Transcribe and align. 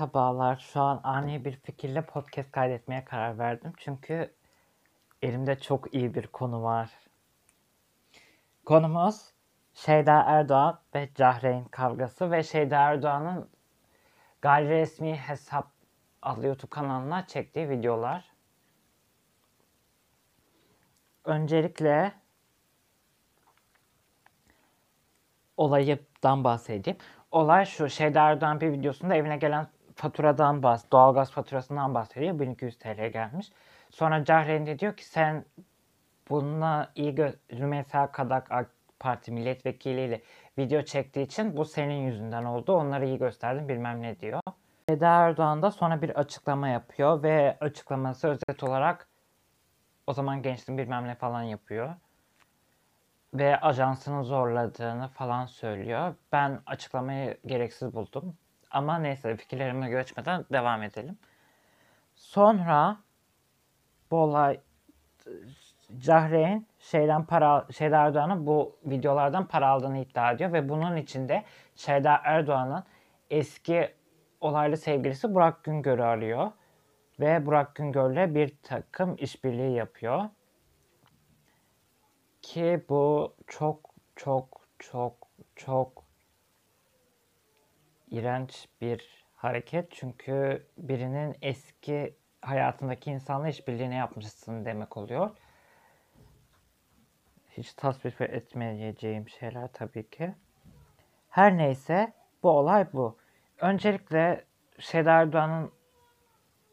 Merhabalar. 0.00 0.56
Şu 0.56 0.80
an 0.80 1.00
ani 1.04 1.44
bir 1.44 1.52
fikirle 1.52 2.02
podcast 2.02 2.52
kaydetmeye 2.52 3.04
karar 3.04 3.38
verdim. 3.38 3.72
Çünkü 3.76 4.34
elimde 5.22 5.58
çok 5.60 5.94
iyi 5.94 6.14
bir 6.14 6.26
konu 6.26 6.62
var. 6.62 6.90
Konumuz 8.64 9.32
Şeyda 9.74 10.22
Erdoğan 10.26 10.80
ve 10.94 11.08
Cahreyn 11.14 11.64
kavgası 11.64 12.30
ve 12.30 12.42
Şeyda 12.42 12.76
Erdoğan'ın 12.76 13.48
gayri 14.42 14.68
resmi 14.68 15.16
hesap 15.16 15.70
adlı 16.22 16.46
YouTube 16.46 16.70
kanalına 16.70 17.26
çektiği 17.26 17.70
videolar. 17.70 18.24
Öncelikle 21.24 22.12
olayından 25.56 26.44
bahsedeyim. 26.44 26.98
Olay 27.30 27.66
şu. 27.66 27.88
Şeyda 27.88 28.20
Erdoğan 28.20 28.60
bir 28.60 28.72
videosunda 28.72 29.14
evine 29.14 29.36
gelen 29.36 29.68
faturadan 30.00 30.62
bahs, 30.62 30.84
doğalgaz 30.92 31.30
faturasından 31.30 31.94
bahsediyor. 31.94 32.38
1200 32.38 32.78
TL 32.78 33.08
gelmiş. 33.12 33.52
Sonra 33.90 34.24
Cahreyn 34.24 34.66
de 34.66 34.78
diyor 34.78 34.96
ki 34.96 35.04
sen 35.04 35.44
bununla 36.30 36.92
iyi 36.94 37.16
Rümeysa 37.52 38.12
Kadak 38.12 38.52
AK 38.52 38.70
Parti 39.00 39.32
milletvekiliyle 39.32 40.22
video 40.58 40.82
çektiği 40.82 41.22
için 41.22 41.56
bu 41.56 41.64
senin 41.64 42.06
yüzünden 42.06 42.44
oldu. 42.44 42.72
Onları 42.72 43.06
iyi 43.06 43.18
gösterdin 43.18 43.68
bilmem 43.68 44.02
ne 44.02 44.20
diyor. 44.20 44.40
Şeyda 44.88 45.08
Erdoğan 45.08 45.62
da 45.62 45.70
sonra 45.70 46.02
bir 46.02 46.10
açıklama 46.10 46.68
yapıyor 46.68 47.22
ve 47.22 47.56
açıklaması 47.60 48.28
özet 48.28 48.62
olarak 48.62 49.08
o 50.06 50.12
zaman 50.12 50.42
gençtim 50.42 50.78
bilmem 50.78 51.04
ne 51.04 51.14
falan 51.14 51.42
yapıyor 51.42 51.94
ve 53.34 53.60
ajansını 53.60 54.24
zorladığını 54.24 55.08
falan 55.08 55.46
söylüyor. 55.46 56.14
Ben 56.32 56.62
açıklamayı 56.66 57.38
gereksiz 57.46 57.94
buldum. 57.94 58.36
Ama 58.70 58.98
neyse 58.98 59.36
fikirlerime 59.36 59.90
geçmeden 59.90 60.44
devam 60.52 60.82
edelim. 60.82 61.18
Sonra 62.14 62.96
bu 64.10 64.16
olay 64.16 64.60
Cahreyn 65.98 66.66
şeyden 66.78 67.24
para 67.24 67.66
Şeyda 67.70 67.96
Erdoğan'ın 67.96 68.46
bu 68.46 68.76
videolardan 68.84 69.46
para 69.46 69.68
aldığını 69.68 69.98
iddia 69.98 70.32
ediyor 70.32 70.52
ve 70.52 70.68
bunun 70.68 70.96
içinde 70.96 71.44
Şeyda 71.76 72.20
Erdoğan'ın 72.24 72.84
eski 73.30 73.94
olaylı 74.40 74.76
sevgilisi 74.76 75.34
Burak 75.34 75.64
Güngör'ü 75.64 76.02
arıyor 76.02 76.52
ve 77.20 77.46
Burak 77.46 77.74
Güngör'le 77.74 78.34
bir 78.34 78.56
takım 78.62 79.16
işbirliği 79.18 79.74
yapıyor 79.74 80.24
ki 82.42 82.84
bu 82.88 83.34
çok 83.46 83.90
çok 84.16 84.60
çok 84.78 85.14
çok 85.56 85.99
iğrenç 88.10 88.68
bir 88.80 89.24
hareket. 89.36 89.90
Çünkü 89.90 90.66
birinin 90.78 91.36
eski 91.42 92.16
hayatındaki 92.42 93.10
insanla 93.10 93.48
işbirliğini 93.48 93.94
yapmışsın 93.94 94.64
demek 94.64 94.96
oluyor. 94.96 95.30
Hiç 97.50 97.72
tasvip 97.72 98.20
etmeyeceğim 98.20 99.28
şeyler 99.28 99.68
tabii 99.72 100.10
ki. 100.10 100.34
Her 101.28 101.58
neyse 101.58 102.12
bu 102.42 102.50
olay 102.50 102.86
bu. 102.92 103.16
Öncelikle 103.58 104.44
Şeyda 104.78 105.10
Erdoğan'ın 105.12 105.72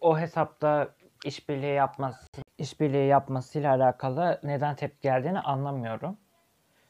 o 0.01 0.19
hesapta 0.19 0.95
işbirliği 1.25 1.73
yapması, 1.73 2.27
işbirliği 2.57 3.07
yapmasıyla 3.07 3.73
alakalı 3.73 4.39
neden 4.43 4.75
tepki 4.75 5.01
geldiğini 5.01 5.39
anlamıyorum. 5.39 6.17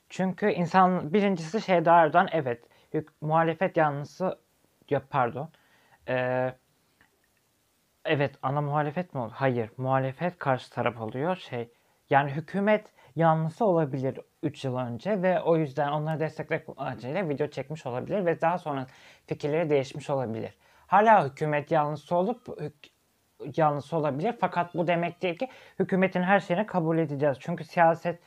Çünkü 0.10 0.52
insan 0.52 1.14
birincisi 1.14 1.62
Şeyda 1.62 1.94
Erdoğan 1.94 2.28
evet 2.32 2.64
muhalefet 3.22 3.78
yanlısı 3.78 4.40
ya 4.92 5.02
pardon. 5.10 5.50
Ee, 6.08 6.54
evet 8.06 8.36
ana 8.42 8.62
muhalefet 8.62 9.14
mi 9.14 9.22
olur? 9.22 9.32
Hayır 9.32 9.70
muhalefet 9.78 10.40
karşı 10.40 10.70
taraf 10.72 11.02
oluyor 11.02 11.36
şey. 11.36 11.70
Yani 12.10 12.32
hükümet 12.32 12.94
yanlısı 13.16 13.66
olabilir 13.66 14.20
3 14.44 14.66
yıl 14.66 14.78
önce 14.78 15.22
ve 15.22 15.42
o 15.42 15.58
yüzden 15.58 15.92
onları 15.92 16.20
desteklemek 16.20 16.70
amacıyla 16.78 17.30
video 17.30 17.48
çekmiş 17.48 17.86
olabilir 17.86 18.26
ve 18.26 18.42
daha 18.42 18.58
sonra 18.58 18.88
fikirleri 19.28 19.70
değişmiş 19.70 20.10
olabilir. 20.10 20.54
Hala 20.88 21.26
hükümet 21.26 21.72
yanlısı 21.72 22.16
olup 22.16 22.48
yanlısı 23.58 23.98
olabilir. 23.98 24.36
Fakat 24.40 24.76
bu 24.76 24.88
demek 24.88 25.22
değil 25.22 25.38
ki 25.38 25.50
hükümetin 25.80 26.22
her 26.22 26.40
şeyini 26.40 26.66
kabul 26.66 26.98
edeceğiz. 26.98 27.38
Çünkü 27.40 27.64
siyaset 27.64 28.20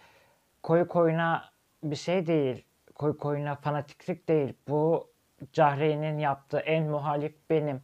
koyu 0.63 0.89
koyuna 0.89 1.45
bir 1.83 1.97
şey 1.97 2.27
değil. 2.27 2.65
Koyu 2.95 3.19
koyuna 3.19 3.55
fanatiklik 3.55 4.29
değil. 4.29 4.55
Bu 4.69 5.10
Cahreyn'in 5.53 6.19
yaptığı 6.19 6.59
en 6.59 6.85
muhalif 6.85 7.35
benim 7.51 7.83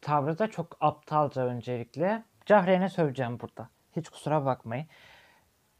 tavrı 0.00 0.38
da 0.38 0.50
çok 0.50 0.76
aptalca 0.80 1.42
öncelikle. 1.42 2.22
Cahreyn'e 2.46 2.88
söveceğim 2.88 3.40
burada. 3.40 3.68
Hiç 3.96 4.08
kusura 4.08 4.44
bakmayın. 4.44 4.86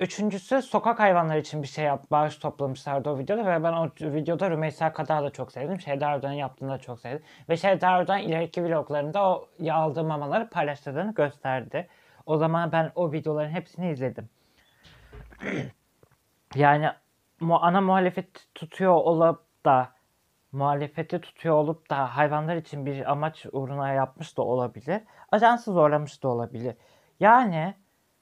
Üçüncüsü 0.00 0.62
sokak 0.62 1.00
hayvanları 1.00 1.39
için 1.39 1.62
bir 1.62 1.69
şey 1.69 1.84
yap, 1.84 2.11
bağış 2.11 2.37
toplamışlardı 2.37 3.11
o 3.11 3.19
videoda 3.19 3.47
ve 3.47 3.62
ben 3.65 3.73
o 3.73 3.91
videoda 4.00 4.50
Rümeysa 4.50 4.93
Kadar 4.93 5.23
da 5.23 5.31
çok 5.31 5.53
sevdim. 5.53 5.81
Şeyda 5.81 6.11
Erdoğan'ın 6.11 6.34
yaptığını 6.34 6.71
da 6.71 6.79
çok 6.79 7.00
sevdim. 7.00 7.23
Ve 7.49 7.56
Şeyda 7.56 7.91
Erdoğan 7.91 8.19
ileriki 8.19 8.65
vloglarında 8.65 9.29
o 9.29 9.49
aldığı 9.71 10.05
mamaları 10.05 10.50
paylaştırdığını 10.50 11.15
gösterdi. 11.15 11.89
O 12.27 12.37
zaman 12.37 12.73
ben 12.73 12.93
o 12.95 13.12
videoların 13.12 13.50
hepsini 13.50 13.91
izledim. 13.91 14.29
yani 16.55 16.91
ana 17.50 17.81
muhalefet 17.81 18.47
tutuyor 18.55 18.95
olup 18.95 19.65
da 19.65 19.93
muhalefeti 20.53 21.21
tutuyor 21.21 21.55
olup 21.55 21.91
da 21.91 22.16
hayvanlar 22.16 22.56
için 22.56 22.87
bir 22.87 23.11
amaç 23.11 23.47
uğruna 23.53 23.93
yapmış 23.93 24.37
da 24.37 24.43
olabilir. 24.43 25.03
Ajansı 25.33 25.72
zorlamış 25.72 26.22
da 26.22 26.28
olabilir. 26.28 26.77
Yani 27.21 27.75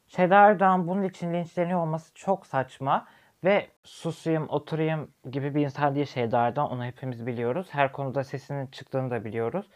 Şeyda 0.09 0.35
Erdoğan 0.35 0.89
bunun 0.89 1.03
için 1.03 1.35
linçleniyor 1.35 1.81
olması 1.81 2.15
çok 2.15 2.47
saçma 2.47 3.07
ve 3.45 3.67
susayım, 3.85 4.49
oturayım 4.49 5.11
gibi 5.31 5.55
bir 5.55 5.65
insan 5.65 5.95
değil 5.95 6.07
Şeyda 6.07 6.47
Erdoğan. 6.47 6.71
Onu 6.71 6.85
hepimiz 6.85 7.27
biliyoruz. 7.27 7.69
Her 7.71 7.93
konuda 7.93 8.25
sesinin 8.25 8.67
çıktığını 8.67 9.11
da 9.11 9.25
biliyoruz. 9.25 9.67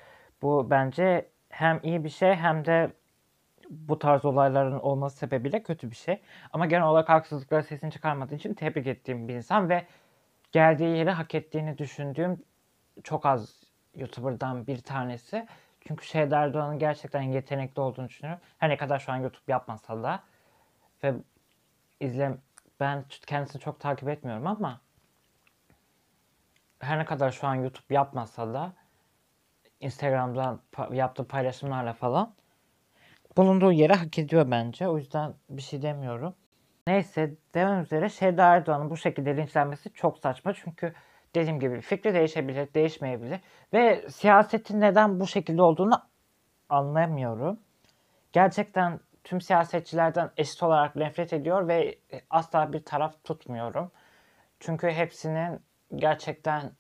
Bu 0.43 0.71
bence 0.71 1.29
hem 1.49 1.81
iyi 1.83 2.05
bir 2.05 2.09
şey 2.09 2.35
hem 2.35 2.65
de 2.65 2.93
bu 3.71 3.99
tarz 3.99 4.25
olayların 4.25 4.79
olması 4.81 5.17
sebebiyle 5.17 5.63
kötü 5.63 5.91
bir 5.91 5.97
şey. 5.97 6.23
Ama 6.53 6.67
genel 6.67 6.87
olarak 6.87 7.09
haksızlıklara 7.09 7.63
sesini 7.63 7.91
çıkarmadığı 7.91 8.35
için 8.35 8.55
tebrik 8.55 8.87
ettiğim 8.87 9.29
bir 9.29 9.35
insan 9.35 9.69
ve 9.69 9.87
geldiği 10.53 10.97
yeri 10.97 11.11
hak 11.11 11.35
ettiğini 11.35 11.79
düşündüğüm 11.79 12.43
çok 13.05 13.27
az 13.27 13.63
YouTuber'dan 13.95 14.67
bir 14.67 14.79
tanesi. 14.79 15.47
Çünkü 15.81 16.07
Şeyda 16.07 16.39
Erdoğan'ın 16.39 16.79
gerçekten 16.79 17.23
yetenekli 17.23 17.81
olduğunu 17.81 18.09
düşünüyorum. 18.09 18.43
Her 18.59 18.71
ne 18.71 18.77
kadar 18.77 18.99
şu 18.99 19.13
an 19.13 19.17
YouTube 19.17 19.53
yapmasa 19.53 20.03
da 20.03 20.23
ve 21.05 21.15
izle 22.01 22.39
ben 22.81 23.05
kendisini 23.27 23.63
çok 23.63 23.81
takip 23.81 24.09
etmiyorum 24.09 24.47
ama 24.47 24.81
her 26.81 26.99
ne 26.99 27.05
kadar 27.05 27.31
şu 27.31 27.47
an 27.47 27.55
YouTube 27.55 27.95
yapmasa 27.95 28.55
da 28.55 28.73
Instagram'dan 29.81 30.61
yaptığı 30.93 31.29
paylaşımlarla 31.29 31.93
falan 31.93 32.35
bulunduğu 33.37 33.73
yeri 33.73 33.93
hak 33.93 34.19
ediyor 34.19 34.51
bence. 34.51 34.89
O 34.89 34.99
yüzden 34.99 35.35
bir 35.51 35.63
şey 35.63 35.83
demiyorum. 35.83 36.35
Neyse 36.87 37.35
devam 37.55 37.83
üzere 37.83 38.09
Şeyda 38.09 38.55
Erdoğan'ın 38.55 38.91
bu 38.91 38.97
şekilde 38.97 39.37
linçlenmesi 39.37 39.93
çok 39.93 40.19
saçma. 40.19 40.53
Çünkü 40.55 40.95
dediğim 41.35 41.61
gibi 41.61 41.81
fikri 41.81 42.15
değişebilir, 42.15 42.75
değişmeyebilir. 42.75 43.41
Ve 43.73 44.09
siyasetin 44.11 44.81
neden 44.81 45.21
bu 45.21 45.27
şekilde 45.27 45.63
olduğunu 45.63 46.03
anlayamıyorum. 46.69 47.61
Gerçekten 48.33 49.01
tüm 49.25 49.41
siyasetçilerden 49.41 50.31
eşit 50.37 50.63
olarak 50.63 50.97
nefret 50.97 51.33
ediyor 51.33 51.69
ve 51.69 51.99
asla 52.31 52.73
bir 52.73 52.85
taraf 52.85 53.25
tutmuyorum. 53.25 53.91
Çünkü 54.61 54.91
hepsinin 54.91 55.61
gerçekten 55.97 56.73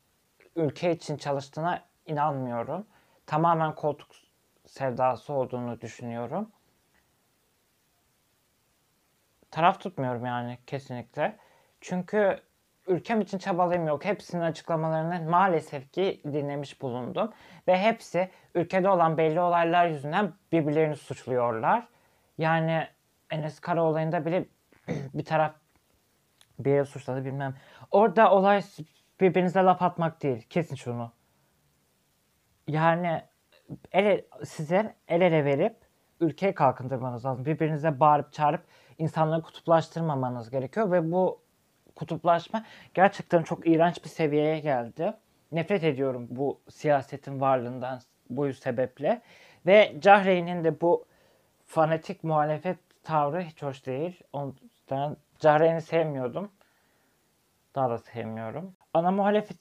ülke 0.56 0.92
için 0.92 1.16
çalıştığına 1.16 1.84
inanmıyorum. 2.06 2.86
Tamamen 3.26 3.74
koltuk 3.74 4.08
sevdası 4.66 5.32
olduğunu 5.32 5.80
düşünüyorum. 5.80 6.50
Taraf 9.52 9.80
tutmuyorum 9.80 10.24
yani 10.26 10.58
kesinlikle. 10.66 11.36
Çünkü 11.80 12.40
ülkem 12.86 13.20
için 13.20 13.38
çabalayım 13.38 13.86
yok. 13.86 14.04
Hepsinin 14.04 14.42
açıklamalarını 14.42 15.30
maalesef 15.30 15.92
ki 15.92 16.20
dinlemiş 16.24 16.82
bulundum. 16.82 17.32
Ve 17.68 17.78
hepsi 17.78 18.30
ülkede 18.54 18.88
olan 18.88 19.18
belli 19.18 19.40
olaylar 19.40 19.86
yüzünden 19.86 20.32
birbirlerini 20.52 20.96
suçluyorlar. 20.96 21.88
Yani 22.38 22.88
Enes 23.30 23.60
Kara 23.60 23.84
olayında 23.84 24.26
bile 24.26 24.46
bir 25.14 25.24
taraf 25.24 25.54
bir 26.58 26.70
yere 26.70 26.84
suçladı 26.84 27.24
bilmem. 27.24 27.54
Orada 27.90 28.30
olay 28.30 28.62
birbirinize 29.20 29.60
laf 29.60 29.82
atmak 29.82 30.22
değil. 30.22 30.46
Kesin 30.50 30.76
şunu. 30.76 31.12
Yani 32.68 33.22
ele, 33.92 34.24
size 34.44 34.94
el 35.08 35.20
ele 35.20 35.44
verip 35.44 35.76
ülkeyi 36.20 36.54
kalkındırmanız 36.54 37.24
lazım. 37.24 37.44
Birbirinize 37.44 38.00
bağırıp 38.00 38.32
çağırıp 38.32 38.64
insanları 38.98 39.42
kutuplaştırmamanız 39.42 40.50
gerekiyor 40.50 40.92
ve 40.92 41.12
bu 41.12 41.40
kutuplaşma 41.96 42.64
gerçekten 42.94 43.42
çok 43.42 43.66
iğrenç 43.66 44.04
bir 44.04 44.08
seviyeye 44.08 44.58
geldi. 44.58 45.14
Nefret 45.52 45.84
ediyorum 45.84 46.26
bu 46.30 46.60
siyasetin 46.68 47.40
varlığından 47.40 48.00
bu 48.30 48.52
sebeple. 48.52 49.22
Ve 49.66 49.96
Cahreyn'in 50.00 50.64
de 50.64 50.80
bu 50.80 51.04
fanatik 51.66 52.24
muhalefet 52.24 52.78
tavrı 53.02 53.40
hiç 53.40 53.62
hoş 53.62 53.86
değil. 53.86 54.20
O 54.32 54.52
yüzden 54.62 55.16
Cahreyn'i 55.38 55.82
sevmiyordum. 55.82 56.50
Daha 57.74 57.90
da 57.90 57.98
sevmiyorum. 57.98 58.74
Ana 58.94 59.10
muhalefet 59.10 59.56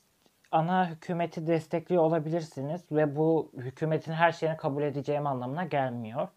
ana 0.51 0.89
hükümeti 0.89 1.47
destekliyor 1.47 2.03
olabilirsiniz 2.03 2.91
ve 2.91 3.15
bu 3.15 3.51
hükümetin 3.57 4.13
her 4.13 4.31
şeyini 4.31 4.57
kabul 4.57 4.83
edeceğim 4.83 5.27
anlamına 5.27 5.63
gelmiyor. 5.63 6.27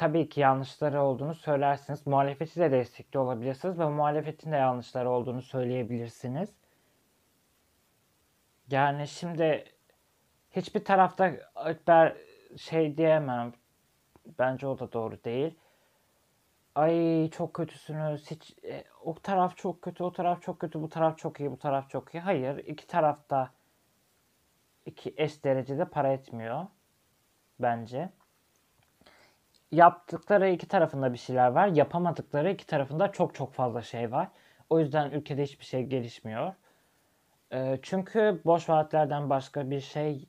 Tabii 0.00 0.28
ki 0.28 0.40
yanlışları 0.40 1.02
olduğunu 1.02 1.34
söylersiniz. 1.34 2.06
Muhalefeti 2.06 2.60
de 2.60 2.70
destekliyor 2.70 3.24
olabilirsiniz 3.24 3.78
ve 3.78 3.88
muhalefetin 3.88 4.52
de 4.52 4.56
yanlışları 4.56 5.10
olduğunu 5.10 5.42
söyleyebilirsiniz. 5.42 6.50
Yani 8.70 9.08
şimdi 9.08 9.64
hiçbir 10.50 10.84
tarafta 10.84 11.32
ben 11.86 12.16
şey 12.56 12.96
diyemem. 12.96 13.52
Bence 14.38 14.66
o 14.66 14.78
da 14.78 14.92
doğru 14.92 15.24
değil. 15.24 15.54
Ay 16.74 17.30
çok 17.30 17.54
kötüsünüz. 17.54 18.30
Hiç 18.30 18.58
e, 18.64 18.84
o 19.04 19.14
taraf 19.14 19.56
çok 19.56 19.82
kötü, 19.82 20.04
o 20.04 20.12
taraf 20.12 20.42
çok 20.42 20.60
kötü, 20.60 20.82
bu 20.82 20.88
taraf 20.88 21.18
çok 21.18 21.40
iyi, 21.40 21.50
bu 21.50 21.58
taraf 21.58 21.90
çok 21.90 22.14
iyi. 22.14 22.20
Hayır, 22.20 22.56
iki 22.56 22.86
tarafta 22.86 23.50
iki 24.86 25.14
eş 25.16 25.44
derecede 25.44 25.84
para 25.84 26.12
etmiyor 26.12 26.66
bence. 27.58 28.10
Yaptıkları 29.72 30.50
iki 30.50 30.68
tarafında 30.68 31.12
bir 31.12 31.18
şeyler 31.18 31.48
var. 31.50 31.68
Yapamadıkları 31.68 32.50
iki 32.50 32.66
tarafında 32.66 33.12
çok 33.12 33.34
çok 33.34 33.52
fazla 33.52 33.82
şey 33.82 34.12
var. 34.12 34.28
O 34.70 34.80
yüzden 34.80 35.10
ülkede 35.10 35.42
hiçbir 35.42 35.64
şey 35.64 35.82
gelişmiyor. 35.82 36.54
E, 37.52 37.78
çünkü 37.82 38.40
boş 38.44 38.68
vaatlerden 38.68 39.30
başka 39.30 39.70
bir 39.70 39.80
şey 39.80 40.28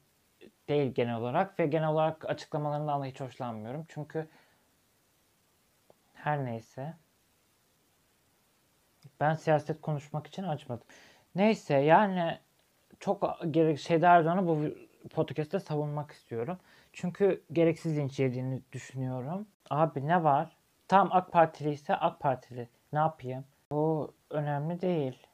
değil 0.70 0.94
genel 0.94 1.16
olarak 1.16 1.60
ve 1.60 1.68
genel 1.68 1.90
olarak 1.90 2.30
açıklamalarından 2.30 3.02
da 3.02 3.06
hiç 3.06 3.20
hoşlanmıyorum. 3.20 3.86
Çünkü 3.88 4.28
her 6.14 6.46
neyse. 6.46 6.94
Ben 9.20 9.34
siyaset 9.34 9.82
konuşmak 9.82 10.28
için 10.28 10.44
açmadım. 10.44 10.88
Neyse 11.36 11.74
yani 11.74 12.40
çok 13.00 13.40
gerek 13.52 13.80
şeyde 13.80 14.06
Erdoğan'ı 14.06 14.48
bu 14.48 14.66
podcast'te 15.10 15.60
savunmak 15.60 16.12
istiyorum. 16.12 16.58
Çünkü 16.94 17.44
gereksiz 17.52 17.98
linç 17.98 18.20
yediğini 18.20 18.62
düşünüyorum. 18.72 19.48
Abi 19.70 20.08
ne 20.08 20.24
var? 20.24 20.58
Tam 20.88 21.10
AK 21.12 21.32
Partili 21.32 21.72
ise 21.72 21.96
AK 21.96 22.20
Partili. 22.20 22.70
Ne 22.94 23.00
yapayım? 23.00 23.46
Bu 23.72 24.14
önemli 24.30 24.82
değil. 24.82 25.28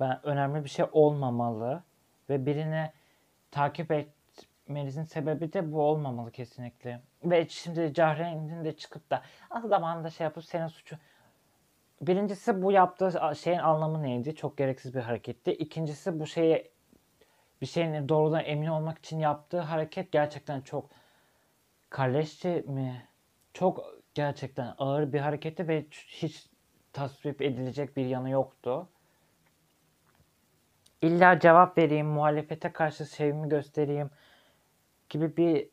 Ben 0.00 0.26
önemli 0.26 0.64
bir 0.64 0.68
şey 0.68 0.86
olmamalı 0.92 1.82
ve 2.30 2.46
birine 2.46 2.92
takip 3.50 3.90
etmenizin 3.90 5.04
sebebi 5.04 5.52
de 5.52 5.72
bu 5.72 5.82
olmamalı 5.82 6.32
kesinlikle. 6.32 7.00
Ve 7.24 7.48
şimdi 7.48 7.94
Cahreyn'in 7.94 8.64
de 8.64 8.76
çıkıp 8.76 9.10
da 9.10 9.22
az 9.50 9.62
zamanda 9.62 10.10
şey 10.10 10.24
yapıp 10.24 10.44
senin 10.44 10.66
suçu 10.66 10.96
Birincisi 12.00 12.62
bu 12.62 12.72
yaptığı 12.72 13.34
şeyin 13.36 13.58
anlamı 13.58 14.02
neydi? 14.02 14.34
Çok 14.34 14.58
gereksiz 14.58 14.94
bir 14.94 15.00
hareketti. 15.00 15.52
İkincisi 15.52 16.20
bu 16.20 16.26
şeye 16.26 16.70
bir 17.60 17.66
şeyin 17.66 18.08
doğrudan 18.08 18.44
emin 18.44 18.66
olmak 18.66 18.98
için 18.98 19.18
yaptığı 19.18 19.60
hareket 19.60 20.12
gerçekten 20.12 20.60
çok 20.60 20.90
kalleşçe 21.90 22.60
mi? 22.60 23.08
Çok 23.54 23.94
gerçekten 24.14 24.74
ağır 24.78 25.12
bir 25.12 25.20
hareketti 25.20 25.68
ve 25.68 25.86
hiç 26.06 26.46
tasvip 26.92 27.42
edilecek 27.42 27.96
bir 27.96 28.06
yanı 28.06 28.30
yoktu. 28.30 28.88
İlla 31.02 31.38
cevap 31.40 31.78
vereyim, 31.78 32.06
muhalefete 32.06 32.72
karşı 32.72 33.06
şeyimi 33.06 33.48
göstereyim 33.48 34.10
gibi 35.08 35.36
bir 35.36 35.68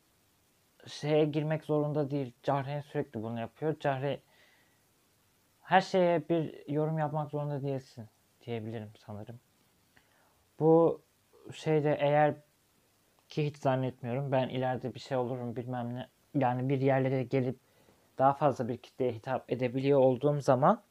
şeye 0.87 1.25
girmek 1.25 1.63
zorunda 1.63 2.11
değil. 2.11 2.33
Cahreyn 2.43 2.81
sürekli 2.81 3.23
bunu 3.23 3.39
yapıyor. 3.39 3.79
Cahreyn 3.79 4.19
her 5.61 5.81
şeye 5.81 6.29
bir 6.29 6.69
yorum 6.69 6.97
yapmak 6.97 7.31
zorunda 7.31 7.63
değilsin 7.63 8.05
diyebilirim 8.45 8.91
sanırım. 9.05 9.39
Bu 10.59 11.01
şeyde 11.53 11.97
eğer 11.99 12.35
ki 13.29 13.45
hiç 13.45 13.57
zannetmiyorum 13.57 14.31
ben 14.31 14.49
ileride 14.49 14.93
bir 14.93 14.99
şey 14.99 15.17
olurum 15.17 15.55
bilmem 15.55 15.95
ne 15.95 16.07
yani 16.35 16.69
bir 16.69 16.81
yerlere 16.81 17.23
gelip 17.23 17.59
daha 18.17 18.33
fazla 18.33 18.67
bir 18.67 18.77
kitleye 18.77 19.11
hitap 19.11 19.51
edebiliyor 19.51 19.99
olduğum 19.99 20.41
zaman 20.41 20.81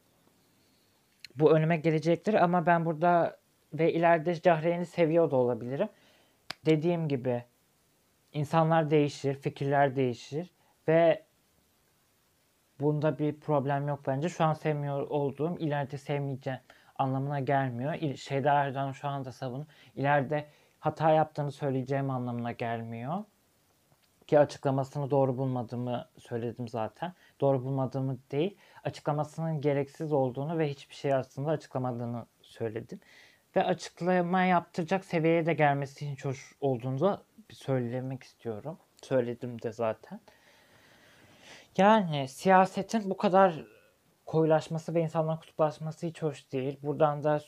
bu 1.37 1.53
önüme 1.57 1.77
gelecektir 1.77 2.35
ama 2.35 2.67
ben 2.67 2.85
burada 2.85 3.39
ve 3.73 3.93
ileride 3.93 4.35
Cahreyn'i 4.43 4.87
seviyor 4.87 5.31
da 5.31 5.37
olabilirim. 5.37 5.89
Dediğim 6.67 7.09
gibi 7.09 7.45
insanlar 8.33 8.91
değişir, 8.91 9.35
fikirler 9.35 9.97
değişir 9.97 10.51
ve 10.89 11.25
bunda 12.81 13.19
bir 13.19 13.41
problem 13.41 13.89
yok 13.89 14.01
bence. 14.07 14.29
Şu 14.29 14.45
an 14.45 14.53
sevmiyor 14.53 15.01
olduğum 15.01 15.59
ileride 15.59 15.99
sevmeyeceğim 15.99 16.61
anlamına 16.97 17.41
gelmiyor. 17.41 18.17
Şeyda 18.17 18.53
Erdoğan 18.53 18.93
şu 18.93 19.09
anda 19.09 19.33
savun. 19.33 19.67
İleride 19.97 20.47
hata 20.81 21.11
yaptığını 21.11 21.53
söyleyeceğim 21.53 22.11
anlamına 22.11 22.53
gelmiyor. 22.53 23.25
Ki 24.27 24.39
açıklamasını 24.39 25.11
doğru 25.11 25.39
bulmadığımı 25.39 26.09
söyledim 26.19 26.69
zaten. 26.69 27.13
Doğru 27.41 27.65
bulmadığımı 27.65 28.19
değil, 28.31 28.57
açıklamasının 28.85 29.61
gereksiz 29.61 30.13
olduğunu 30.13 30.59
ve 30.59 30.71
hiçbir 30.71 30.95
şey 30.95 31.15
aslında 31.15 31.51
açıklamadığını 31.51 32.27
söyledim. 32.43 33.01
Ve 33.57 33.65
açıklama 33.65 34.45
yaptıracak 34.45 35.05
seviyeye 35.05 35.47
de 35.47 35.55
gelmesi 35.55 36.11
hiç 36.11 36.25
hoş 36.25 36.53
olduğunu 36.61 37.01
da 37.01 37.23
söylemek 37.51 38.23
istiyorum. 38.23 38.79
Söyledim 39.03 39.63
de 39.63 39.73
zaten. 39.73 40.21
Yani 41.77 42.29
siyasetin 42.29 43.11
bu 43.11 43.17
kadar 43.17 43.65
koyulaşması 44.27 44.95
ve 44.95 45.01
insanların 45.01 45.37
kutuplaşması 45.37 46.07
hiç 46.07 46.23
hoş 46.23 46.53
değil. 46.53 46.79
Buradan 46.83 47.25
da 47.25 47.41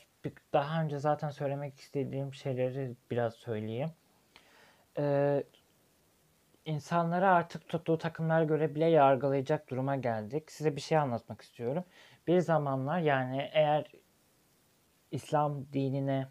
daha 0.53 0.83
önce 0.83 0.99
zaten 0.99 1.29
söylemek 1.29 1.79
istediğim 1.79 2.33
şeyleri 2.33 2.95
biraz 3.11 3.33
söyleyeyim. 3.33 3.91
Ee, 4.97 5.43
insanları 6.65 7.29
artık 7.29 7.69
tuttuğu 7.69 7.97
takımlara 7.97 8.43
göre 8.43 8.75
bile 8.75 8.85
yargılayacak 8.85 9.69
duruma 9.69 9.95
geldik. 9.95 10.51
Size 10.51 10.75
bir 10.75 10.81
şey 10.81 10.97
anlatmak 10.97 11.41
istiyorum. 11.41 11.83
Bir 12.27 12.39
zamanlar 12.39 12.99
yani 12.99 13.49
eğer 13.53 13.91
İslam 15.11 15.73
dinine 15.73 16.27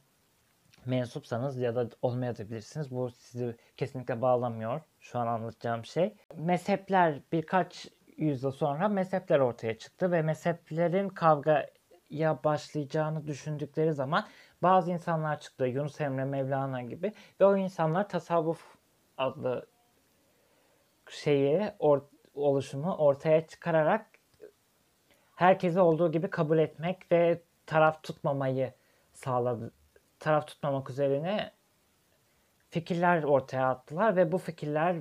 mensupsanız 0.87 1.59
ya 1.59 1.77
da 1.77 1.89
olmayabilirsiniz. 2.03 2.91
Bu 2.91 3.11
sizi 3.11 3.57
kesinlikle 3.77 4.23
bağlamıyor 4.23 4.81
şu 5.01 5.19
an 5.19 5.27
anlatacağım 5.27 5.85
şey. 5.85 6.17
Mezhepler 6.37 7.21
birkaç 7.33 7.89
yüzyıl 8.17 8.51
sonra 8.51 8.89
mezhepler 8.89 9.41
ortaya 9.41 9.79
çıktı 9.79 10.13
ve 10.13 10.23
mezheplerin 10.23 11.09
kavgaya 11.09 12.45
başlayacağını 12.45 13.27
düşündükleri 13.27 13.93
zaman 13.93 14.27
bazı 14.63 14.91
insanlar 14.91 15.41
çıktı. 15.41 15.67
Yunus 15.67 16.01
Emre, 16.01 16.25
Mevlana 16.25 16.83
gibi 16.83 17.13
ve 17.41 17.45
o 17.45 17.57
insanlar 17.57 18.09
tasavvuf 18.09 18.77
adlı 19.19 19.67
şeyi 21.11 21.73
or, 21.79 22.01
oluşumu 22.35 22.97
ortaya 22.97 23.47
çıkararak 23.47 24.07
herkesi 25.37 25.81
olduğu 25.81 26.13
gibi 26.13 26.31
kabul 26.31 26.59
etmek 26.59 27.13
ve 27.13 27.43
taraf 27.67 28.03
tutmamayı 28.03 28.73
sağladı. 29.13 29.73
Taraf 30.19 30.47
tutmamak 30.47 30.91
üzerine 30.91 31.53
fikirler 32.71 33.23
ortaya 33.23 33.69
attılar 33.69 34.17
ve 34.17 34.33
bu 34.33 34.39
fikirler 34.39 34.97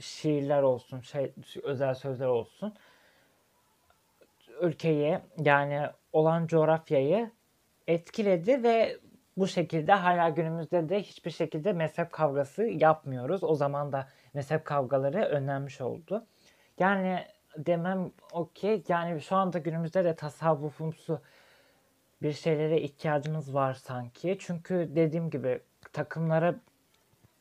şiirler 0.00 0.62
olsun, 0.62 1.00
şey, 1.00 1.32
özel 1.62 1.94
sözler 1.94 2.26
olsun 2.26 2.74
ülkeyi 4.60 5.18
yani 5.44 5.86
olan 6.12 6.46
coğrafyayı 6.46 7.30
etkiledi 7.86 8.62
ve 8.62 8.98
bu 9.36 9.46
şekilde 9.46 9.92
hala 9.92 10.28
günümüzde 10.28 10.88
de 10.88 11.02
hiçbir 11.02 11.30
şekilde 11.30 11.72
mezhep 11.72 12.12
kavgası 12.12 12.62
yapmıyoruz. 12.64 13.44
O 13.44 13.54
zaman 13.54 13.92
da 13.92 14.08
mezhep 14.34 14.64
kavgaları 14.64 15.24
önlenmiş 15.24 15.80
oldu. 15.80 16.26
Yani 16.78 17.24
demem 17.56 18.10
o 18.32 18.48
ki 18.48 18.82
yani 18.88 19.20
şu 19.20 19.36
anda 19.36 19.58
günümüzde 19.58 20.04
de 20.04 20.14
tasavvufumsu 20.14 21.20
bir 22.22 22.32
şeylere 22.32 22.80
ihtiyacımız 22.80 23.54
var 23.54 23.74
sanki. 23.74 24.36
Çünkü 24.40 24.90
dediğim 24.96 25.30
gibi 25.30 25.60
takımlara 25.92 26.54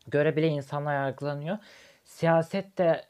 göre 0.08 0.36
bile 0.36 0.48
insanlar 0.48 0.94
yargılanıyor. 0.94 1.58
Siyaset 2.06 2.78
de 2.78 3.06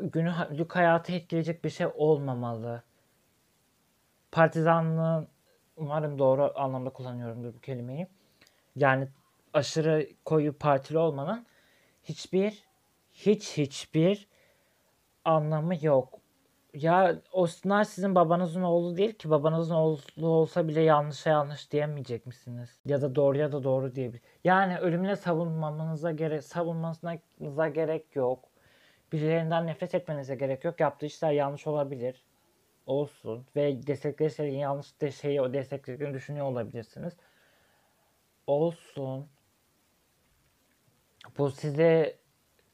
günlük 0.00 0.76
hayatı 0.76 1.12
etkileyecek 1.12 1.64
bir 1.64 1.70
şey 1.70 1.86
olmamalı. 1.94 2.82
Partizanlığın 4.32 5.28
umarım 5.76 6.18
doğru 6.18 6.52
anlamda 6.56 6.90
kullanıyorumdur 6.90 7.54
bu 7.54 7.60
kelimeyi. 7.60 8.06
Yani 8.76 9.08
aşırı 9.52 10.08
koyu 10.24 10.58
partili 10.58 10.98
olmanın 10.98 11.46
hiçbir 12.04 12.64
hiç 13.12 13.58
hiçbir 13.58 14.28
anlamı 15.24 15.84
yok. 15.84 16.19
Ya 16.74 17.22
Osnar 17.32 17.84
sizin 17.84 18.14
babanızın 18.14 18.62
oğlu 18.62 18.96
değil 18.96 19.12
ki. 19.12 19.30
Babanızın 19.30 19.74
oğlu 19.74 20.26
olsa 20.28 20.68
bile 20.68 20.80
yanlışa 20.80 21.30
yanlış 21.30 21.72
diyemeyecek 21.72 22.26
misiniz? 22.26 22.80
Ya 22.86 23.02
da 23.02 23.14
doğruya 23.14 23.52
da 23.52 23.64
doğru 23.64 23.94
diyebilir. 23.94 24.22
Yani 24.44 24.78
ölümüne 24.78 25.16
savunmamanıza 25.16 26.12
gerek, 26.12 26.44
savunmanıza 26.44 27.68
gerek 27.68 28.16
yok. 28.16 28.44
Birilerinden 29.12 29.66
nefret 29.66 29.94
etmenize 29.94 30.34
gerek 30.34 30.64
yok. 30.64 30.80
Yaptığı 30.80 31.06
işler 31.06 31.32
yanlış 31.32 31.66
olabilir. 31.66 32.24
Olsun. 32.86 33.46
Ve 33.56 33.86
destekleri 33.86 34.54
yanlış 34.54 35.00
de 35.00 35.10
şeyi 35.12 35.40
o 35.40 35.52
desteklediklerini 35.52 36.14
düşünüyor 36.14 36.46
olabilirsiniz. 36.46 37.12
Olsun. 38.46 39.28
Bu 41.38 41.50
size 41.50 42.18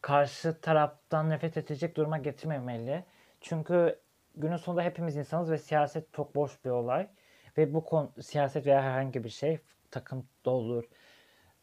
karşı 0.00 0.61
taraftan 0.61 1.31
nefret 1.31 1.57
edecek 1.57 1.97
duruma 1.97 2.19
getirmemeli. 2.19 3.05
Çünkü 3.49 4.00
günün 4.35 4.57
sonunda 4.57 4.83
hepimiz 4.83 5.17
insanız 5.17 5.50
ve 5.50 5.59
siyaset 5.59 6.12
çok 6.12 6.35
boş 6.35 6.65
bir 6.65 6.71
olay. 6.71 7.09
Ve 7.59 7.75
bu 7.75 7.85
konu, 7.85 8.12
siyaset 8.23 8.67
veya 8.67 8.83
herhangi 8.83 9.25
bir 9.25 9.29
şey 9.29 9.59
takım 9.91 10.29
da 10.45 10.50
olur. 10.50 10.85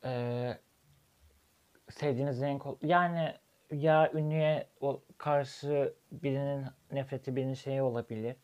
Ee, 0.05 0.57
sevdiğiniz 1.89 2.41
renk 2.41 2.63
yani 2.81 3.33
ya 3.71 4.11
ünlüye 4.13 4.67
karşı 5.17 5.93
birinin 6.11 6.65
nefreti 6.91 7.35
birinin 7.35 7.53
şeyi 7.53 7.81
olabilir. 7.81 8.35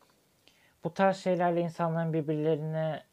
Bu 0.84 0.94
tarz 0.94 1.18
şeylerle 1.18 1.62
insanların 1.62 2.14
birbirlerine 2.14 3.04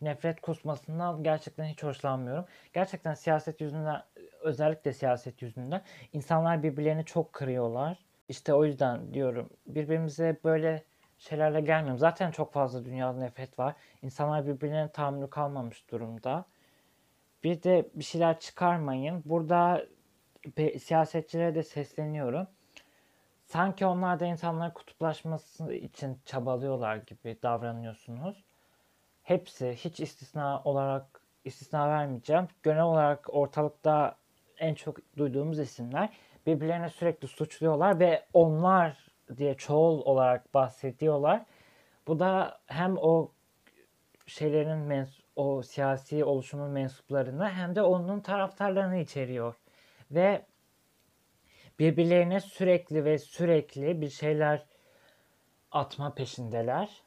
nefret 0.00 0.40
kusmasından 0.40 1.22
gerçekten 1.22 1.64
hiç 1.64 1.82
hoşlanmıyorum. 1.82 2.46
Gerçekten 2.72 3.14
siyaset 3.14 3.60
yüzünden 3.60 4.02
özellikle 4.40 4.92
siyaset 4.92 5.42
yüzünden 5.42 5.82
insanlar 6.12 6.62
birbirlerini 6.62 7.04
çok 7.04 7.32
kırıyorlar. 7.32 8.05
İşte 8.28 8.54
o 8.54 8.64
yüzden 8.64 9.14
diyorum 9.14 9.50
birbirimize 9.66 10.36
böyle 10.44 10.84
şeylerle 11.18 11.60
gelmiyorum. 11.60 11.98
Zaten 11.98 12.30
çok 12.30 12.52
fazla 12.52 12.84
dünyada 12.84 13.18
nefret 13.18 13.58
var. 13.58 13.74
İnsanlar 14.02 14.46
birbirlerine 14.46 14.92
tahammülü 14.92 15.30
kalmamış 15.30 15.90
durumda. 15.90 16.44
Bir 17.44 17.62
de 17.62 17.88
bir 17.94 18.04
şeyler 18.04 18.40
çıkarmayın. 18.40 19.22
Burada 19.24 19.86
siyasetçilere 20.78 21.54
de 21.54 21.62
sesleniyorum. 21.62 22.46
Sanki 23.44 23.86
onlar 23.86 24.20
da 24.20 24.26
insanların 24.26 24.70
kutuplaşması 24.70 25.72
için 25.72 26.18
çabalıyorlar 26.24 26.96
gibi 26.96 27.36
davranıyorsunuz. 27.42 28.44
Hepsi 29.22 29.72
hiç 29.72 30.00
istisna 30.00 30.62
olarak 30.64 31.20
istisna 31.44 31.88
vermeyeceğim. 31.88 32.48
Genel 32.62 32.82
olarak 32.82 33.34
ortalıkta 33.34 34.16
en 34.58 34.74
çok 34.74 34.96
duyduğumuz 35.16 35.58
isimler 35.58 36.08
birbirlerine 36.46 36.90
sürekli 36.90 37.28
suçluyorlar 37.28 38.00
ve 38.00 38.26
onlar 38.32 39.06
diye 39.36 39.54
çoğul 39.54 40.00
olarak 40.00 40.54
bahsediyorlar. 40.54 41.44
Bu 42.06 42.18
da 42.18 42.60
hem 42.66 42.96
o 42.98 43.32
şeylerin 44.26 45.08
o 45.36 45.62
siyasi 45.62 46.24
oluşumun 46.24 46.70
mensuplarını 46.70 47.48
hem 47.50 47.76
de 47.76 47.82
onun 47.82 48.20
taraftarlarını 48.20 48.96
içeriyor. 48.96 49.54
Ve 50.10 50.46
birbirlerine 51.78 52.40
sürekli 52.40 53.04
ve 53.04 53.18
sürekli 53.18 54.00
bir 54.00 54.08
şeyler 54.08 54.66
atma 55.70 56.14
peşindeler. 56.14 57.02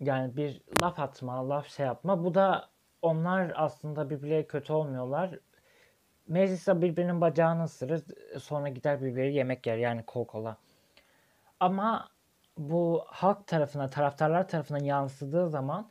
Yani 0.00 0.36
bir 0.36 0.62
laf 0.80 1.00
atma, 1.00 1.48
laf 1.48 1.68
şey 1.68 1.86
yapma. 1.86 2.24
Bu 2.24 2.34
da 2.34 2.70
onlar 3.02 3.52
aslında 3.56 4.10
birbirleri 4.10 4.46
kötü 4.46 4.72
olmuyorlar. 4.72 5.38
Mecliste 6.28 6.82
birbirinin 6.82 7.20
bacağını 7.20 7.64
ısırır. 7.64 8.02
Sonra 8.40 8.68
gider 8.68 9.02
birbirleri 9.02 9.34
yemek 9.34 9.66
yer. 9.66 9.76
Yani 9.76 10.02
kol 10.02 10.24
kola. 10.24 10.56
Ama 11.60 12.08
bu 12.58 13.04
halk 13.06 13.46
tarafına, 13.46 13.88
taraftarlar 13.88 14.48
tarafından 14.48 14.84
yansıdığı 14.84 15.48
zaman 15.48 15.90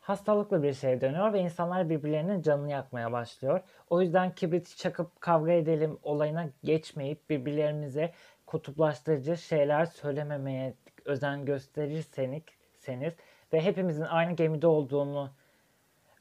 hastalıklı 0.00 0.62
bir 0.62 0.72
şey 0.72 1.00
dönüyor 1.00 1.32
ve 1.32 1.40
insanlar 1.40 1.90
birbirlerinin 1.90 2.42
canını 2.42 2.70
yakmaya 2.70 3.12
başlıyor. 3.12 3.60
O 3.90 4.02
yüzden 4.02 4.34
kibrit 4.34 4.76
çakıp 4.76 5.20
kavga 5.20 5.52
edelim 5.52 5.98
olayına 6.02 6.48
geçmeyip 6.64 7.30
birbirlerimize 7.30 8.12
kutuplaştırıcı 8.46 9.36
şeyler 9.36 9.86
söylememeye 9.86 10.74
özen 11.04 11.44
gösterirseniz 11.44 12.42
seniz 12.80 13.12
ve 13.52 13.60
hepimizin 13.60 14.04
aynı 14.04 14.32
gemide 14.32 14.66
olduğunu 14.66 15.30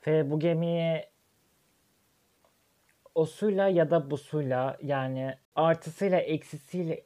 ve 0.07 0.31
bu 0.31 0.39
gemiye 0.39 1.10
o 3.15 3.25
suyla 3.25 3.67
ya 3.67 3.91
da 3.91 4.12
bu 4.12 4.17
suyla 4.17 4.77
yani 4.81 5.36
artısıyla 5.55 6.19
eksisiyle 6.19 7.05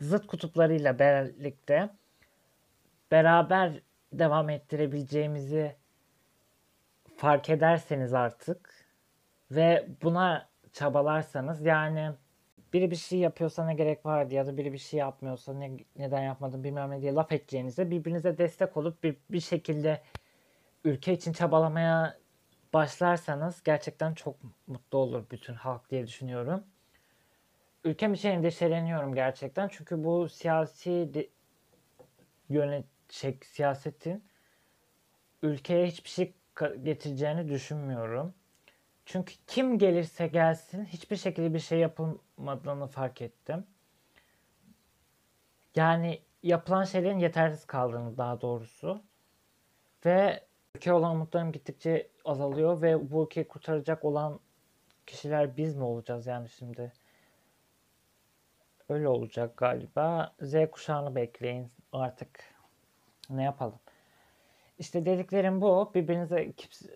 zıt 0.00 0.26
kutuplarıyla 0.26 0.98
birlikte 0.98 1.90
beraber 3.10 3.82
devam 4.12 4.50
ettirebileceğimizi 4.50 5.76
fark 7.16 7.50
ederseniz 7.50 8.14
artık 8.14 8.86
ve 9.50 9.88
buna 10.02 10.48
çabalarsanız 10.72 11.66
yani 11.66 12.10
biri 12.72 12.90
bir 12.90 12.96
şey 12.96 13.18
yapıyorsa 13.18 13.66
ne 13.66 13.74
gerek 13.74 14.06
vardı 14.06 14.34
ya 14.34 14.46
da 14.46 14.56
biri 14.56 14.72
bir 14.72 14.78
şey 14.78 15.00
yapmıyorsa 15.00 15.54
ne, 15.54 15.76
neden 15.96 16.22
yapmadın 16.22 16.64
bilmem 16.64 16.90
ne 16.90 17.02
diye 17.02 17.14
laf 17.14 17.32
edeceğinize 17.32 17.90
birbirinize 17.90 18.38
destek 18.38 18.76
olup 18.76 19.02
bir, 19.02 19.16
bir 19.30 19.40
şekilde 19.40 20.00
ülke 20.84 21.12
için 21.12 21.32
çabalamaya 21.32 22.21
başlarsanız 22.74 23.62
gerçekten 23.62 24.14
çok 24.14 24.36
mutlu 24.66 24.98
olur 24.98 25.24
bütün 25.30 25.54
halk 25.54 25.90
diye 25.90 26.06
düşünüyorum. 26.06 26.64
Ülkem 27.84 28.14
için 28.14 28.30
endişeleniyorum 28.30 29.14
gerçekten. 29.14 29.68
Çünkü 29.68 30.04
bu 30.04 30.28
siyasi 30.28 31.10
de, 31.14 31.28
yönet 32.48 32.84
şey, 33.08 33.38
siyasetin 33.44 34.24
ülkeye 35.42 35.86
hiçbir 35.86 36.10
şey 36.10 36.34
getireceğini 36.82 37.48
düşünmüyorum. 37.48 38.34
Çünkü 39.06 39.34
kim 39.46 39.78
gelirse 39.78 40.26
gelsin 40.26 40.84
hiçbir 40.84 41.16
şekilde 41.16 41.54
bir 41.54 41.58
şey 41.58 41.78
yapılmadığını 41.78 42.86
fark 42.86 43.22
ettim. 43.22 43.66
Yani 45.76 46.22
yapılan 46.42 46.84
şeylerin 46.84 47.18
yetersiz 47.18 47.64
kaldığını 47.64 48.16
daha 48.16 48.40
doğrusu. 48.40 49.02
Ve 50.06 50.46
ülke 50.82 50.92
olan 50.92 51.14
umutlarım 51.16 51.52
gittikçe 51.52 52.08
azalıyor 52.24 52.82
ve 52.82 53.10
bu 53.10 53.24
ülkeyi 53.24 53.48
kurtaracak 53.48 54.04
olan 54.04 54.40
kişiler 55.06 55.56
biz 55.56 55.76
mi 55.76 55.84
olacağız 55.84 56.26
yani 56.26 56.48
şimdi? 56.48 56.92
Öyle 58.88 59.08
olacak 59.08 59.56
galiba. 59.56 60.34
Z 60.40 60.54
kuşağını 60.72 61.14
bekleyin 61.14 61.70
artık. 61.92 62.54
Ne 63.30 63.42
yapalım? 63.42 63.78
İşte 64.78 65.06
dediklerim 65.06 65.60
bu. 65.60 65.90
Birbirinize 65.94 66.52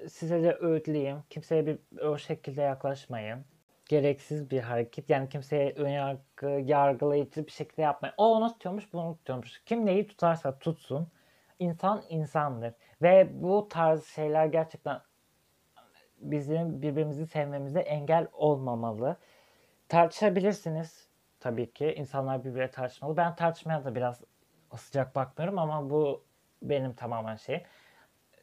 size 0.08 0.42
de 0.42 0.56
öğütleyeyim. 0.60 1.22
Kimseye 1.30 1.66
bir 1.66 1.78
o 2.02 2.18
şekilde 2.18 2.62
yaklaşmayın. 2.62 3.44
Gereksiz 3.88 4.50
bir 4.50 4.60
hareket. 4.60 5.10
Yani 5.10 5.28
kimseye 5.28 5.72
ön 5.72 5.88
yargı, 5.88 6.46
yargılayıcı 6.46 7.46
bir 7.46 7.52
şekilde 7.52 7.82
yapmayın. 7.82 8.14
O 8.16 8.36
onu 8.36 8.52
tutuyormuş, 8.52 8.92
bunu 8.92 9.16
tutuyormuş. 9.16 9.62
Kim 9.66 9.86
neyi 9.86 10.06
tutarsa 10.06 10.58
tutsun. 10.58 11.08
İnsan 11.58 12.02
insandır. 12.08 12.74
Ve 13.02 13.42
bu 13.42 13.68
tarz 13.68 14.04
şeyler 14.04 14.46
gerçekten 14.46 15.00
bizim 16.18 16.82
birbirimizi 16.82 17.26
sevmemize 17.26 17.80
engel 17.80 18.28
olmamalı. 18.32 19.16
Tartışabilirsiniz 19.88 21.08
tabii 21.40 21.72
ki. 21.72 21.94
İnsanlar 21.94 22.44
birbirine 22.44 22.70
tartışmalı. 22.70 23.16
Ben 23.16 23.36
tartışmaya 23.36 23.84
da 23.84 23.94
biraz 23.94 24.20
sıcak 24.76 25.14
bakmıyorum 25.14 25.58
ama 25.58 25.90
bu 25.90 26.24
benim 26.62 26.92
tamamen 26.94 27.36
şey. 27.36 27.64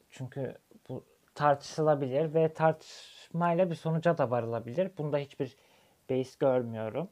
Çünkü 0.09 0.57
bu 0.89 1.05
tartışılabilir 1.35 2.33
ve 2.33 2.53
tartışmayla 2.53 3.69
bir 3.69 3.75
sonuca 3.75 4.17
da 4.17 4.31
varılabilir. 4.31 4.91
Bunda 4.97 5.17
hiçbir 5.17 5.57
beis 6.09 6.37
görmüyorum. 6.37 7.09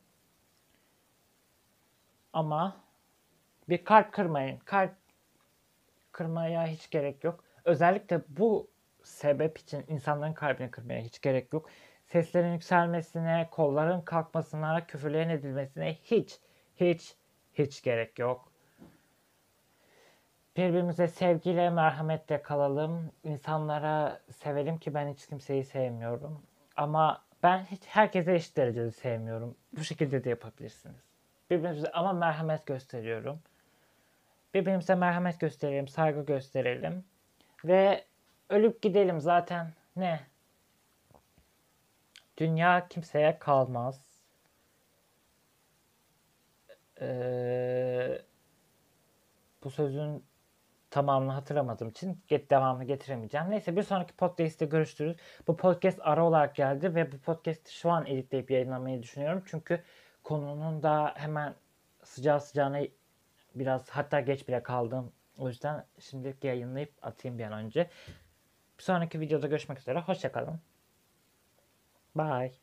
Ama 2.33 2.77
bir 3.69 3.85
kalp 3.85 4.13
kırmayın. 4.13 4.57
Kalp 4.57 5.00
kırmaya 6.11 6.67
hiç 6.67 6.89
gerek 6.89 7.23
yok. 7.23 7.43
Özellikle 7.65 8.21
bu 8.29 8.69
sebep 9.03 9.57
için 9.57 9.85
insanların 9.87 10.33
kalbini 10.33 10.71
kırmaya 10.71 11.01
hiç 11.01 11.21
gerek 11.21 11.53
yok. 11.53 11.69
Seslerin 12.07 12.53
yükselmesine, 12.53 13.47
kolların 13.51 14.01
kalkmasına, 14.01 14.87
küfürlerin 14.87 15.29
edilmesine 15.29 15.93
hiç 15.93 16.39
hiç 16.75 17.15
hiç 17.53 17.81
gerek 17.81 18.19
yok. 18.19 18.51
Birbirimize 20.57 21.07
sevgiyle, 21.07 21.69
merhametle 21.69 22.41
kalalım. 22.41 23.11
İnsanlara 23.23 24.21
sevelim 24.31 24.77
ki 24.77 24.93
ben 24.93 25.13
hiç 25.13 25.27
kimseyi 25.27 25.63
sevmiyorum. 25.63 26.43
Ama 26.75 27.23
ben 27.43 27.63
hiç 27.63 27.85
herkese 27.85 28.33
eşit 28.33 28.57
derecede 28.57 28.91
sevmiyorum. 28.91 29.55
Bu 29.77 29.83
şekilde 29.83 30.23
de 30.23 30.29
yapabilirsiniz. 30.29 30.95
Birbirimize 31.49 31.91
ama 31.91 32.13
merhamet 32.13 32.65
gösteriyorum. 32.65 33.39
Birbirimize 34.53 34.95
merhamet 34.95 35.39
gösterelim, 35.39 35.87
saygı 35.87 36.25
gösterelim. 36.25 37.05
Ve 37.65 38.05
ölüp 38.49 38.81
gidelim 38.81 39.21
zaten 39.21 39.73
ne? 39.95 40.19
Dünya 42.37 42.87
kimseye 42.87 43.39
kalmaz. 43.39 44.11
Ee, 47.01 48.21
bu 49.63 49.69
sözün 49.69 50.23
tamamını 50.91 51.31
hatırlamadığım 51.31 51.89
için 51.89 52.19
get 52.27 52.51
devamını 52.51 52.83
getiremeyeceğim. 52.83 53.49
Neyse 53.49 53.75
bir 53.75 53.83
sonraki 53.83 54.13
podcast'te 54.13 54.65
görüşürüz. 54.65 55.17
Bu 55.47 55.57
podcast 55.57 55.99
ara 56.01 56.25
olarak 56.25 56.55
geldi 56.55 56.95
ve 56.95 57.11
bu 57.11 57.17
podcast'i 57.17 57.73
şu 57.73 57.91
an 57.91 58.05
editleyip 58.05 58.51
yayınlamayı 58.51 59.03
düşünüyorum. 59.03 59.43
Çünkü 59.45 59.83
konunun 60.23 60.83
da 60.83 61.13
hemen 61.17 61.55
sıcağı 62.03 62.41
sıcağına 62.41 62.79
biraz 63.55 63.89
hatta 63.89 64.19
geç 64.19 64.47
bile 64.47 64.63
kaldım. 64.63 65.11
O 65.37 65.47
yüzden 65.47 65.85
şimdilik 65.99 66.43
yayınlayıp 66.43 66.93
atayım 67.01 67.37
bir 67.37 67.43
an 67.43 67.53
önce. 67.53 67.89
Bir 68.77 68.83
sonraki 68.83 69.19
videoda 69.19 69.47
görüşmek 69.47 69.79
üzere. 69.79 69.99
Hoşçakalın. 69.99 70.61
Bye. 72.15 72.60